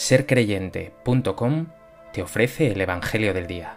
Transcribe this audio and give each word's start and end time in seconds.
sercreyente.com 0.00 1.66
te 2.14 2.22
ofrece 2.22 2.72
el 2.72 2.80
Evangelio 2.80 3.34
del 3.34 3.46
Día. 3.46 3.76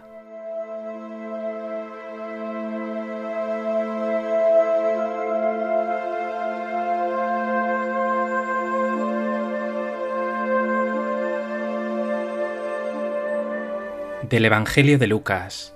Del 14.22 14.46
Evangelio 14.46 14.98
de 14.98 15.06
Lucas. 15.06 15.74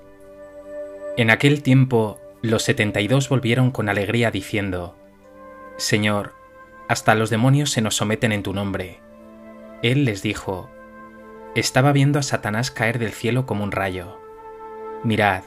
En 1.19 1.31
aquel 1.31 1.63
tiempo 1.63 2.19
los 2.41 2.63
setenta 2.63 3.03
y 3.03 3.07
dos 3.07 3.29
volvieron 3.29 3.71
con 3.71 3.91
alegría 3.91 4.31
diciendo, 4.31 4.97
Señor, 5.77 6.33
hasta 6.89 7.15
los 7.15 7.29
demonios 7.29 7.71
se 7.71 7.83
nos 7.83 7.97
someten 7.97 8.33
en 8.33 8.43
tu 8.43 8.55
nombre. 8.55 9.08
Él 9.83 10.05
les 10.05 10.23
dijo, 10.23 10.71
Estaba 11.55 11.93
viendo 11.93 12.19
a 12.19 12.23
Satanás 12.23 12.71
caer 12.71 12.99
del 12.99 13.13
cielo 13.13 13.47
como 13.47 13.65
un 13.65 13.73
rayo. 13.73 14.21
Mirad, 15.05 15.45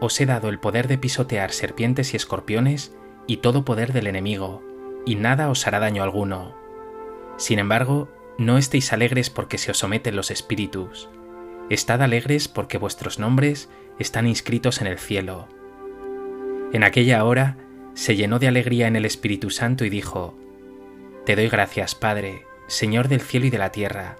os 0.00 0.20
he 0.20 0.26
dado 0.26 0.48
el 0.48 0.58
poder 0.58 0.88
de 0.88 0.98
pisotear 0.98 1.52
serpientes 1.52 2.12
y 2.12 2.16
escorpiones 2.16 2.94
y 3.26 3.38
todo 3.38 3.64
poder 3.64 3.92
del 3.92 4.06
enemigo, 4.06 4.62
y 5.06 5.14
nada 5.14 5.50
os 5.50 5.66
hará 5.66 5.78
daño 5.78 6.02
alguno. 6.02 6.56
Sin 7.36 7.58
embargo, 7.58 8.08
no 8.38 8.58
estéis 8.58 8.92
alegres 8.92 9.30
porque 9.30 9.58
se 9.58 9.70
os 9.70 9.78
someten 9.78 10.16
los 10.16 10.30
espíritus. 10.30 11.08
Estad 11.68 12.02
alegres 12.02 12.48
porque 12.48 12.78
vuestros 12.78 13.18
nombres 13.18 13.68
están 13.98 14.26
inscritos 14.26 14.80
en 14.80 14.88
el 14.88 14.98
cielo. 14.98 15.46
En 16.72 16.82
aquella 16.82 17.24
hora 17.24 17.56
se 17.94 18.16
llenó 18.16 18.38
de 18.38 18.48
alegría 18.48 18.88
en 18.88 18.96
el 18.96 19.04
Espíritu 19.04 19.50
Santo 19.50 19.84
y 19.84 19.90
dijo, 19.90 20.36
Te 21.26 21.36
doy 21.36 21.48
gracias, 21.48 21.94
Padre, 21.94 22.42
Señor 22.70 23.08
del 23.08 23.20
cielo 23.20 23.46
y 23.46 23.50
de 23.50 23.58
la 23.58 23.72
tierra, 23.72 24.16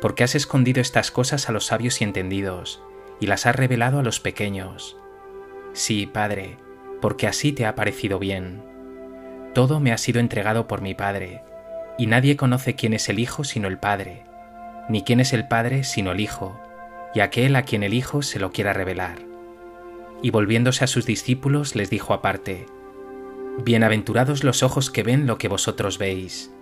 porque 0.00 0.24
has 0.24 0.34
escondido 0.34 0.80
estas 0.80 1.10
cosas 1.10 1.50
a 1.50 1.52
los 1.52 1.66
sabios 1.66 2.00
y 2.00 2.04
entendidos, 2.04 2.82
y 3.20 3.26
las 3.26 3.44
has 3.44 3.54
revelado 3.54 3.98
a 3.98 4.02
los 4.02 4.18
pequeños. 4.18 4.96
Sí, 5.74 6.06
Padre, 6.06 6.56
porque 7.02 7.26
así 7.26 7.52
te 7.52 7.66
ha 7.66 7.74
parecido 7.74 8.18
bien. 8.18 8.62
Todo 9.54 9.78
me 9.78 9.92
ha 9.92 9.98
sido 9.98 10.20
entregado 10.20 10.66
por 10.66 10.80
mi 10.80 10.94
Padre, 10.94 11.42
y 11.98 12.06
nadie 12.06 12.38
conoce 12.38 12.76
quién 12.76 12.94
es 12.94 13.10
el 13.10 13.18
Hijo 13.18 13.44
sino 13.44 13.68
el 13.68 13.76
Padre, 13.76 14.24
ni 14.88 15.02
quién 15.02 15.20
es 15.20 15.34
el 15.34 15.46
Padre 15.46 15.84
sino 15.84 16.12
el 16.12 16.20
Hijo, 16.20 16.58
y 17.14 17.20
aquel 17.20 17.54
a 17.56 17.64
quien 17.64 17.82
el 17.82 17.92
Hijo 17.92 18.22
se 18.22 18.38
lo 18.38 18.52
quiera 18.52 18.72
revelar. 18.72 19.18
Y 20.22 20.30
volviéndose 20.30 20.82
a 20.82 20.86
sus 20.86 21.04
discípulos 21.04 21.76
les 21.76 21.90
dijo 21.90 22.14
aparte, 22.14 22.64
Bienaventurados 23.58 24.44
los 24.44 24.62
ojos 24.62 24.90
que 24.90 25.02
ven 25.02 25.26
lo 25.26 25.36
que 25.36 25.48
vosotros 25.48 25.98
veis 25.98 26.55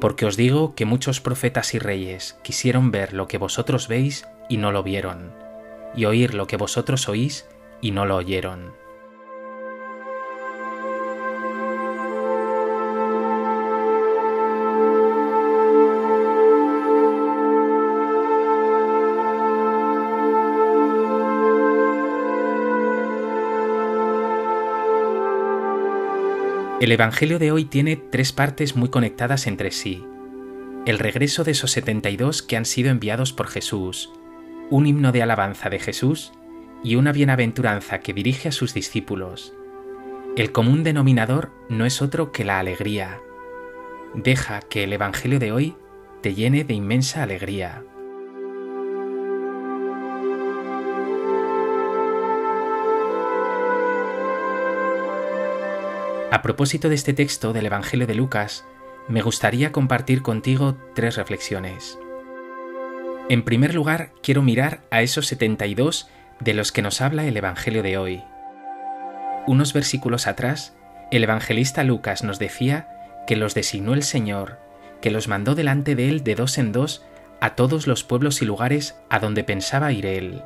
porque 0.00 0.26
os 0.26 0.36
digo 0.36 0.74
que 0.74 0.84
muchos 0.84 1.20
profetas 1.20 1.74
y 1.74 1.78
reyes 1.78 2.38
quisieron 2.42 2.90
ver 2.90 3.12
lo 3.12 3.28
que 3.28 3.38
vosotros 3.38 3.88
veis 3.88 4.26
y 4.48 4.56
no 4.56 4.72
lo 4.72 4.82
vieron, 4.82 5.32
y 5.96 6.04
oír 6.04 6.34
lo 6.34 6.46
que 6.46 6.56
vosotros 6.56 7.08
oís 7.08 7.48
y 7.80 7.90
no 7.90 8.04
lo 8.04 8.16
oyeron. 8.16 8.83
El 26.84 26.92
Evangelio 26.92 27.38
de 27.38 27.50
hoy 27.50 27.64
tiene 27.64 27.96
tres 27.96 28.32
partes 28.32 28.76
muy 28.76 28.90
conectadas 28.90 29.46
entre 29.46 29.70
sí. 29.70 30.04
El 30.84 30.98
regreso 30.98 31.42
de 31.42 31.52
esos 31.52 31.70
72 31.70 32.42
que 32.42 32.58
han 32.58 32.66
sido 32.66 32.90
enviados 32.90 33.32
por 33.32 33.48
Jesús, 33.48 34.12
un 34.68 34.84
himno 34.84 35.10
de 35.10 35.22
alabanza 35.22 35.70
de 35.70 35.78
Jesús 35.78 36.34
y 36.82 36.96
una 36.96 37.12
bienaventuranza 37.12 38.00
que 38.00 38.12
dirige 38.12 38.50
a 38.50 38.52
sus 38.52 38.74
discípulos. 38.74 39.54
El 40.36 40.52
común 40.52 40.84
denominador 40.84 41.52
no 41.70 41.86
es 41.86 42.02
otro 42.02 42.32
que 42.32 42.44
la 42.44 42.58
alegría. 42.58 43.18
Deja 44.12 44.60
que 44.60 44.84
el 44.84 44.92
Evangelio 44.92 45.38
de 45.38 45.52
hoy 45.52 45.76
te 46.20 46.34
llene 46.34 46.64
de 46.64 46.74
inmensa 46.74 47.22
alegría. 47.22 47.82
A 56.34 56.42
propósito 56.42 56.88
de 56.88 56.96
este 56.96 57.12
texto 57.12 57.52
del 57.52 57.66
Evangelio 57.66 58.08
de 58.08 58.16
Lucas, 58.16 58.64
me 59.06 59.22
gustaría 59.22 59.70
compartir 59.70 60.20
contigo 60.20 60.76
tres 60.92 61.14
reflexiones. 61.14 61.96
En 63.28 63.44
primer 63.44 63.72
lugar, 63.72 64.10
quiero 64.20 64.42
mirar 64.42 64.80
a 64.90 65.02
esos 65.02 65.28
72 65.28 66.08
de 66.40 66.54
los 66.54 66.72
que 66.72 66.82
nos 66.82 67.00
habla 67.00 67.24
el 67.24 67.36
Evangelio 67.36 67.84
de 67.84 67.98
hoy. 67.98 68.24
Unos 69.46 69.72
versículos 69.72 70.26
atrás, 70.26 70.76
el 71.12 71.22
evangelista 71.22 71.84
Lucas 71.84 72.24
nos 72.24 72.40
decía 72.40 72.88
que 73.28 73.36
los 73.36 73.54
designó 73.54 73.94
el 73.94 74.02
Señor, 74.02 74.58
que 75.00 75.12
los 75.12 75.28
mandó 75.28 75.54
delante 75.54 75.94
de 75.94 76.08
él 76.08 76.24
de 76.24 76.34
dos 76.34 76.58
en 76.58 76.72
dos 76.72 77.06
a 77.40 77.54
todos 77.54 77.86
los 77.86 78.02
pueblos 78.02 78.42
y 78.42 78.44
lugares 78.44 78.98
a 79.08 79.20
donde 79.20 79.44
pensaba 79.44 79.92
ir 79.92 80.04
él. 80.04 80.42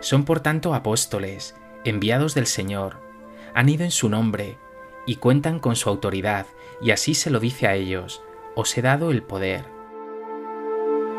Son 0.00 0.24
por 0.24 0.40
tanto 0.40 0.72
apóstoles, 0.72 1.54
enviados 1.84 2.34
del 2.34 2.46
Señor, 2.46 3.07
han 3.54 3.68
ido 3.68 3.84
en 3.84 3.90
su 3.90 4.08
nombre 4.08 4.58
y 5.06 5.16
cuentan 5.16 5.58
con 5.58 5.76
su 5.76 5.88
autoridad, 5.88 6.46
y 6.80 6.90
así 6.90 7.14
se 7.14 7.30
lo 7.30 7.40
dice 7.40 7.66
a 7.66 7.74
ellos, 7.74 8.22
os 8.54 8.76
he 8.76 8.82
dado 8.82 9.10
el 9.10 9.22
poder. 9.22 9.64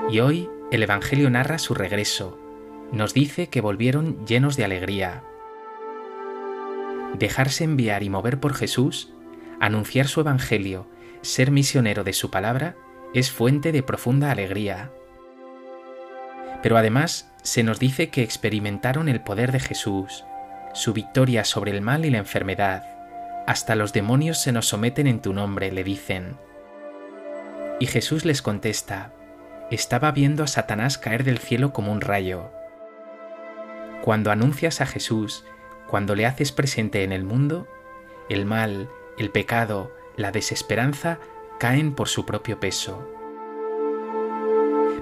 Y 0.09 0.19
hoy 0.19 0.49
el 0.71 0.83
Evangelio 0.83 1.29
narra 1.29 1.57
su 1.57 1.73
regreso, 1.73 2.37
nos 2.91 3.13
dice 3.13 3.49
que 3.49 3.61
volvieron 3.61 4.25
llenos 4.25 4.57
de 4.57 4.65
alegría. 4.65 5.23
Dejarse 7.17 7.63
enviar 7.63 8.03
y 8.03 8.09
mover 8.09 8.39
por 8.39 8.53
Jesús, 8.53 9.11
anunciar 9.59 10.07
su 10.07 10.21
Evangelio, 10.21 10.87
ser 11.21 11.51
misionero 11.51 12.03
de 12.03 12.13
su 12.13 12.29
palabra, 12.29 12.75
es 13.13 13.31
fuente 13.31 13.71
de 13.71 13.83
profunda 13.83 14.31
alegría. 14.31 14.91
Pero 16.61 16.77
además 16.77 17.31
se 17.41 17.63
nos 17.63 17.79
dice 17.79 18.09
que 18.09 18.21
experimentaron 18.21 19.09
el 19.09 19.21
poder 19.21 19.51
de 19.51 19.59
Jesús, 19.59 20.23
su 20.73 20.93
victoria 20.93 21.43
sobre 21.45 21.71
el 21.71 21.81
mal 21.81 22.05
y 22.05 22.09
la 22.09 22.17
enfermedad. 22.19 22.83
Hasta 23.47 23.75
los 23.75 23.93
demonios 23.93 24.41
se 24.41 24.51
nos 24.51 24.67
someten 24.67 25.07
en 25.07 25.21
tu 25.21 25.33
nombre, 25.33 25.71
le 25.71 25.83
dicen. 25.83 26.37
Y 27.79 27.87
Jesús 27.87 28.25
les 28.25 28.41
contesta, 28.41 29.11
estaba 29.71 30.11
viendo 30.11 30.43
a 30.43 30.47
Satanás 30.47 30.97
caer 30.97 31.23
del 31.23 31.37
cielo 31.37 31.73
como 31.73 31.91
un 31.91 32.01
rayo. 32.01 32.51
Cuando 34.03 34.31
anuncias 34.31 34.81
a 34.81 34.85
Jesús, 34.85 35.45
cuando 35.87 36.15
le 36.15 36.25
haces 36.25 36.51
presente 36.51 37.03
en 37.03 37.11
el 37.11 37.23
mundo, 37.23 37.67
el 38.29 38.45
mal, 38.45 38.89
el 39.17 39.31
pecado, 39.31 39.91
la 40.15 40.31
desesperanza 40.31 41.19
caen 41.59 41.93
por 41.95 42.07
su 42.07 42.25
propio 42.25 42.59
peso. 42.59 43.07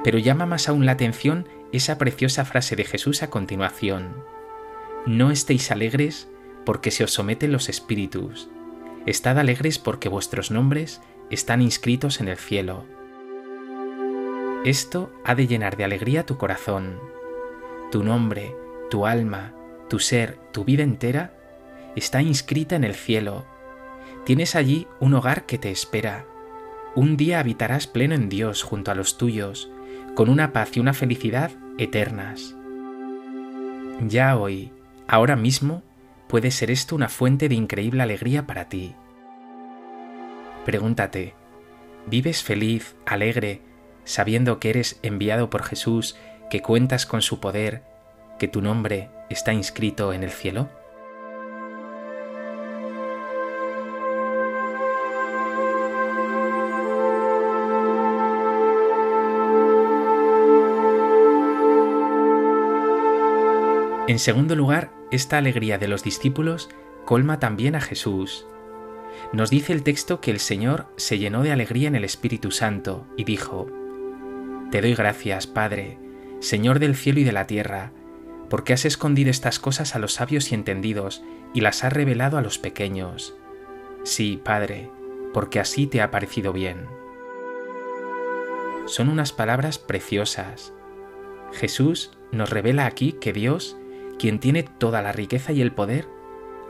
Pero 0.04 0.18
llama 0.20 0.46
más 0.46 0.70
aún 0.70 0.86
la 0.86 0.94
atención 0.94 1.48
esa 1.72 1.98
preciosa 1.98 2.46
frase 2.46 2.76
de 2.76 2.86
Jesús 2.86 3.24
a 3.24 3.30
continuación. 3.30 4.24
No 5.08 5.32
estéis 5.32 5.72
alegres 5.72 6.28
porque 6.66 6.92
se 6.92 7.06
os 7.06 7.12
someten 7.14 7.54
los 7.54 7.70
espíritus. 7.70 8.50
Estad 9.06 9.40
alegres 9.40 9.80
porque 9.80 10.10
vuestros 10.10 10.52
nombres 10.52 11.02
están 11.30 11.62
inscritos 11.62 12.20
en 12.20 12.28
el 12.28 12.36
cielo. 12.36 12.84
Esto 14.66 15.10
ha 15.24 15.34
de 15.34 15.48
llenar 15.48 15.78
de 15.78 15.86
alegría 15.86 16.26
tu 16.26 16.38
corazón. 16.38 17.00
Tu 17.90 18.04
nombre, 18.04 18.54
tu 18.90 19.06
alma, 19.06 19.54
tu 19.88 20.00
ser, 20.00 20.40
tu 20.52 20.66
vida 20.66 20.84
entera 20.84 21.34
está 21.96 22.22
inscrita 22.22 22.76
en 22.76 22.84
el 22.84 22.94
cielo. 22.94 23.46
Tienes 24.26 24.58
allí 24.58 24.88
un 25.00 25.14
hogar 25.14 25.46
que 25.46 25.58
te 25.58 25.72
espera. 25.72 26.26
Un 26.96 27.16
día 27.16 27.40
habitarás 27.40 27.88
pleno 27.88 28.14
en 28.14 28.28
Dios 28.28 28.62
junto 28.62 28.92
a 28.92 28.96
los 28.96 29.18
tuyos, 29.18 29.72
con 30.16 30.28
una 30.28 30.52
paz 30.52 30.76
y 30.76 30.82
una 30.82 30.94
felicidad 30.94 31.52
eternas. 31.78 32.58
Ya 34.06 34.38
hoy, 34.38 34.74
Ahora 35.08 35.36
mismo 35.36 35.84
puede 36.28 36.52
ser 36.52 36.70
esto 36.70 36.96
una 36.96 37.08
fuente 37.08 37.48
de 37.48 37.56
increíble 37.56 38.04
alegría 38.04 38.46
para 38.46 38.68
ti. 38.68 38.96
Pregúntate, 40.66 41.34
¿vives 42.08 42.44
feliz, 42.44 42.96
alegre, 43.06 43.62
sabiendo 44.04 44.60
que 44.60 44.70
eres 44.70 45.00
enviado 45.04 45.50
por 45.50 45.64
Jesús, 45.64 46.18
que 46.50 46.62
cuentas 46.62 47.06
con 47.06 47.22
su 47.22 47.40
poder, 47.40 47.84
que 48.38 48.50
tu 48.50 48.62
nombre 48.62 49.10
está 49.30 49.54
inscrito 49.54 50.12
en 50.12 50.24
el 50.24 50.32
cielo? 50.32 50.70
En 64.08 64.20
segundo 64.20 64.56
lugar, 64.56 64.94
esta 65.12 65.38
alegría 65.38 65.78
de 65.78 65.90
los 65.90 66.02
discípulos 66.02 66.70
colma 67.06 67.40
también 67.40 67.76
a 67.76 67.82
Jesús. 67.82 68.46
Nos 69.34 69.50
dice 69.50 69.74
el 69.74 69.84
texto 69.84 70.22
que 70.22 70.32
el 70.32 70.40
Señor 70.40 70.88
se 70.96 71.18
llenó 71.20 71.44
de 71.44 71.52
alegría 71.52 71.90
en 71.90 71.96
el 71.96 72.06
Espíritu 72.06 72.52
Santo 72.52 73.06
y 73.18 73.26
dijo, 73.26 73.68
Te 74.72 74.80
doy 74.82 74.96
gracias, 74.96 75.46
Padre, 75.46 75.98
Señor 76.40 76.80
del 76.80 76.96
cielo 76.96 77.20
y 77.20 77.26
de 77.26 77.34
la 77.34 77.48
tierra, 77.48 77.92
porque 78.50 78.72
has 78.72 78.86
escondido 78.86 79.30
estas 79.30 79.60
cosas 79.60 79.94
a 79.94 80.00
los 80.00 80.14
sabios 80.14 80.52
y 80.52 80.56
entendidos 80.56 81.22
y 81.54 81.60
las 81.60 81.84
has 81.84 81.92
revelado 81.92 82.38
a 82.38 82.42
los 82.42 82.60
pequeños. 82.60 83.36
Sí, 84.04 84.40
Padre, 84.42 84.90
porque 85.34 85.60
así 85.60 85.86
te 85.86 86.02
ha 86.02 86.12
parecido 86.12 86.54
bien. 86.54 86.86
Son 88.86 89.10
unas 89.10 89.34
palabras 89.34 89.80
preciosas. 89.80 90.74
Jesús 91.52 92.12
nos 92.32 92.50
revela 92.50 92.86
aquí 92.86 93.14
que 93.14 93.34
Dios, 93.34 93.78
quien 94.18 94.40
tiene 94.40 94.64
toda 94.64 95.02
la 95.02 95.12
riqueza 95.12 95.52
y 95.52 95.62
el 95.62 95.72
poder, 95.72 96.08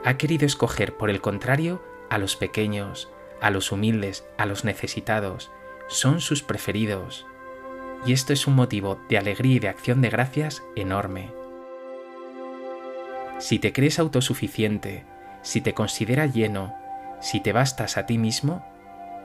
ha 0.03 0.17
querido 0.17 0.45
escoger, 0.45 0.95
por 0.95 1.09
el 1.09 1.21
contrario, 1.21 1.81
a 2.09 2.17
los 2.17 2.35
pequeños, 2.35 3.09
a 3.41 3.49
los 3.49 3.71
humildes, 3.71 4.25
a 4.37 4.45
los 4.45 4.63
necesitados, 4.63 5.51
son 5.87 6.21
sus 6.21 6.43
preferidos. 6.43 7.25
Y 8.05 8.13
esto 8.13 8.33
es 8.33 8.47
un 8.47 8.55
motivo 8.55 8.99
de 9.09 9.17
alegría 9.17 9.55
y 9.55 9.59
de 9.59 9.69
acción 9.69 10.01
de 10.01 10.09
gracias 10.09 10.63
enorme. 10.75 11.31
Si 13.39 13.59
te 13.59 13.73
crees 13.73 13.99
autosuficiente, 13.99 15.05
si 15.41 15.61
te 15.61 15.73
consideras 15.73 16.33
lleno, 16.33 16.75
si 17.21 17.39
te 17.39 17.53
bastas 17.53 17.97
a 17.97 18.05
ti 18.05 18.17
mismo, 18.17 18.65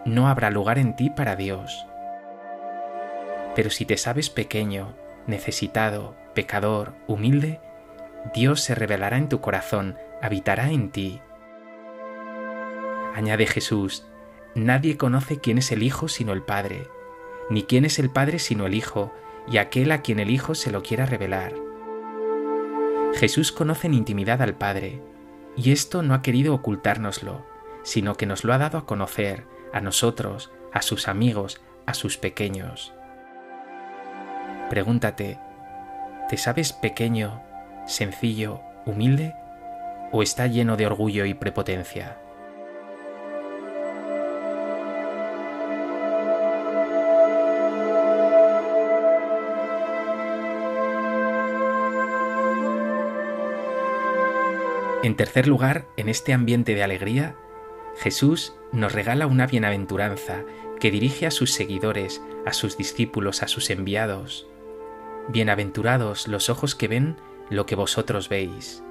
no 0.05 0.29
habrá 0.29 0.51
lugar 0.51 0.79
en 0.79 0.97
ti 0.97 1.11
para 1.11 1.37
Dios. 1.37 1.87
Pero 3.55 3.71
si 3.71 3.85
te 3.85 3.97
sabes 3.97 4.31
pequeño, 4.31 4.95
necesitado, 5.27 6.17
pecador, 6.35 6.95
humilde, 7.07 7.61
Dios 8.35 8.61
se 8.61 8.75
revelará 8.75 9.19
en 9.19 9.29
tu 9.29 9.41
corazón, 9.41 9.97
habitará 10.21 10.71
en 10.71 10.91
ti. 10.91 11.21
Añade 13.15 13.47
Jesús, 13.47 14.07
nadie 14.55 14.97
conoce 14.97 15.41
quién 15.41 15.59
es 15.59 15.73
el 15.73 15.83
Hijo 15.83 16.09
sino 16.09 16.33
el 16.33 16.43
Padre, 16.43 16.89
ni 17.51 17.65
quién 17.65 17.85
es 17.85 17.99
el 17.99 18.11
Padre 18.11 18.39
sino 18.39 18.67
el 18.67 18.75
Hijo, 18.75 19.13
y 19.51 19.59
aquel 19.59 19.91
a 19.93 20.03
quien 20.03 20.21
el 20.21 20.31
Hijo 20.31 20.55
se 20.55 20.71
lo 20.71 20.83
quiera 20.83 21.05
revelar. 21.05 21.53
Jesús 23.15 23.53
conoce 23.53 23.89
en 23.89 23.95
intimidad 23.95 24.41
al 24.41 24.55
Padre, 24.55 25.03
y 25.57 25.73
esto 25.73 26.03
no 26.03 26.15
ha 26.15 26.23
querido 26.23 26.55
ocultárnoslo, 26.55 27.45
sino 27.83 28.15
que 28.15 28.27
nos 28.27 28.45
lo 28.45 28.55
ha 28.55 28.59
dado 28.59 28.79
a 28.79 28.87
conocer, 28.87 29.45
a 29.73 29.81
nosotros, 29.81 30.51
a 30.73 30.81
sus 30.81 31.09
amigos, 31.09 31.61
a 31.85 31.95
sus 31.95 32.17
pequeños. 32.17 32.95
Pregúntate, 34.71 35.39
¿te 36.31 36.39
sabes 36.39 36.73
pequeño, 36.73 37.43
sencillo, 37.93 38.61
humilde? 38.87 39.35
¿O 40.11 40.23
está 40.23 40.47
lleno 40.47 40.77
de 40.77 40.87
orgullo 40.87 41.25
y 41.25 41.35
prepotencia? 41.35 42.19
En 55.03 55.17
tercer 55.17 55.49
lugar, 55.49 55.87
en 55.97 56.09
este 56.09 56.33
ambiente 56.33 56.75
de 56.75 56.85
alegría, 56.85 57.35
Jesús 57.99 58.55
nos 58.71 58.93
regala 58.93 59.27
una 59.27 59.47
bienaventuranza 59.47 60.45
que 60.79 60.91
dirige 60.91 61.27
a 61.27 61.33
sus 61.33 61.53
seguidores, 61.53 62.23
a 62.47 62.53
sus 62.53 62.77
discípulos, 62.77 63.43
a 63.43 63.49
sus 63.49 63.71
enviados. 63.71 64.47
Bienaventurados 65.29 66.29
los 66.29 66.49
ojos 66.51 66.75
que 66.75 66.89
ven 66.89 67.17
lo 67.53 67.67
que 67.67 67.75
vosotros 67.77 68.29
veis. 68.29 68.83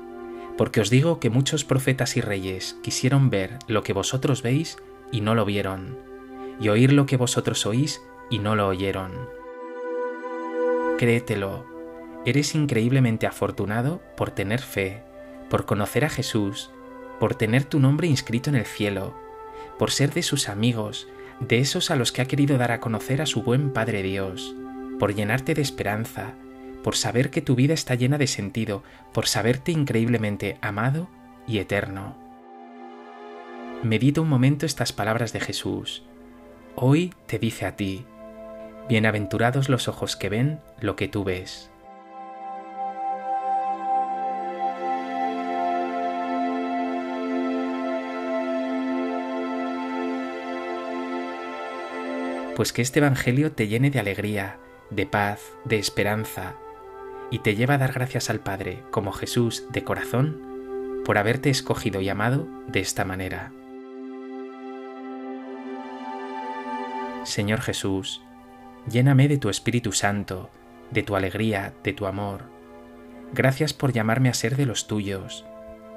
Porque 0.57 0.81
os 0.81 0.89
digo 0.89 1.19
que 1.19 1.29
muchos 1.29 1.65
profetas 1.65 2.17
y 2.17 2.21
reyes 2.21 2.77
quisieron 2.83 3.29
ver 3.29 3.57
lo 3.67 3.83
que 3.83 3.93
vosotros 3.93 4.41
veis 4.41 4.77
y 5.11 5.21
no 5.21 5.35
lo 5.35 5.45
vieron, 5.45 5.97
y 6.59 6.69
oír 6.69 6.93
lo 6.93 7.05
que 7.05 7.17
vosotros 7.17 7.65
oís 7.65 8.01
y 8.29 8.39
no 8.39 8.55
lo 8.55 8.67
oyeron. 8.67 9.11
Créetelo, 10.97 11.65
eres 12.25 12.53
increíblemente 12.53 13.25
afortunado 13.25 14.01
por 14.15 14.31
tener 14.31 14.61
fe, 14.61 15.03
por 15.49 15.65
conocer 15.65 16.05
a 16.05 16.09
Jesús, 16.09 16.69
por 17.19 17.35
tener 17.35 17.63
tu 17.63 17.79
nombre 17.79 18.07
inscrito 18.07 18.49
en 18.49 18.55
el 18.55 18.65
cielo, 18.65 19.15
por 19.79 19.91
ser 19.91 20.13
de 20.13 20.21
sus 20.21 20.47
amigos, 20.47 21.07
de 21.39 21.59
esos 21.59 21.89
a 21.89 21.95
los 21.95 22.11
que 22.11 22.21
ha 22.21 22.25
querido 22.25 22.57
dar 22.57 22.71
a 22.71 22.79
conocer 22.79 23.21
a 23.21 23.25
su 23.25 23.41
buen 23.41 23.73
Padre 23.73 24.03
Dios, 24.03 24.55
por 24.99 25.15
llenarte 25.15 25.55
de 25.55 25.63
esperanza, 25.63 26.35
por 26.83 26.95
saber 26.95 27.29
que 27.29 27.41
tu 27.41 27.55
vida 27.55 27.73
está 27.73 27.95
llena 27.95 28.17
de 28.17 28.27
sentido, 28.27 28.83
por 29.13 29.27
saberte 29.27 29.71
increíblemente 29.71 30.57
amado 30.61 31.09
y 31.47 31.59
eterno. 31.59 32.15
Medita 33.83 34.21
un 34.21 34.29
momento 34.29 34.65
estas 34.65 34.93
palabras 34.93 35.33
de 35.33 35.39
Jesús. 35.39 36.03
Hoy 36.75 37.13
te 37.25 37.39
dice 37.39 37.65
a 37.65 37.75
ti, 37.75 38.05
Bienaventurados 38.89 39.69
los 39.69 39.87
ojos 39.87 40.15
que 40.15 40.29
ven 40.29 40.59
lo 40.79 40.95
que 40.95 41.07
tú 41.07 41.23
ves. 41.23 41.71
pues 52.61 52.73
que 52.73 52.83
este 52.83 52.99
Evangelio 52.99 53.53
te 53.53 53.67
llene 53.67 53.89
de 53.89 53.99
alegría, 53.99 54.59
de 54.91 55.07
paz, 55.07 55.41
de 55.65 55.79
esperanza, 55.79 56.55
y 57.31 57.39
te 57.39 57.55
lleva 57.55 57.75
a 57.75 57.77
dar 57.77 57.93
gracias 57.93 58.29
al 58.29 58.39
Padre, 58.39 58.83
como 58.91 59.11
Jesús, 59.11 59.65
de 59.71 59.83
corazón, 59.83 61.01
por 61.05 61.17
haberte 61.17 61.49
escogido 61.49 62.01
y 62.01 62.09
amado 62.09 62.47
de 62.67 62.81
esta 62.81 63.05
manera. 63.05 63.51
Señor 67.23 67.61
Jesús, 67.61 68.21
lléname 68.87 69.27
de 69.27 69.37
tu 69.37 69.49
Espíritu 69.49 69.93
Santo, 69.93 70.49
de 70.91 71.03
tu 71.03 71.15
alegría, 71.15 71.73
de 71.83 71.93
tu 71.93 72.05
amor. 72.05 72.43
Gracias 73.33 73.73
por 73.73 73.93
llamarme 73.93 74.29
a 74.29 74.33
ser 74.33 74.57
de 74.57 74.65
los 74.65 74.87
tuyos, 74.87 75.45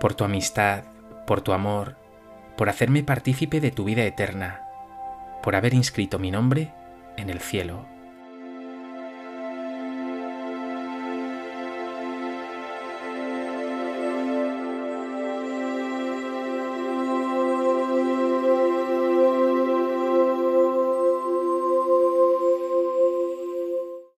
por 0.00 0.14
tu 0.14 0.24
amistad, 0.24 0.84
por 1.26 1.40
tu 1.40 1.52
amor, 1.52 1.96
por 2.56 2.68
hacerme 2.68 3.02
partícipe 3.02 3.60
de 3.60 3.72
tu 3.72 3.84
vida 3.84 4.04
eterna 4.04 4.64
por 5.44 5.56
haber 5.56 5.74
inscrito 5.74 6.18
mi 6.18 6.30
nombre 6.30 6.72
en 7.18 7.28
el 7.28 7.38
cielo. 7.38 7.93